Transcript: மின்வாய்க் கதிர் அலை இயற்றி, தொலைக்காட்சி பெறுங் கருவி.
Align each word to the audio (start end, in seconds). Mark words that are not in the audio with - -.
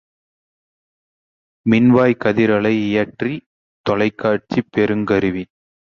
மின்வாய்க் 1.65 2.19
கதிர் 2.19 2.51
அலை 2.51 2.73
இயற்றி, 2.87 3.33
தொலைக்காட்சி 3.85 4.61
பெறுங் 4.77 5.05
கருவி. 5.05 5.43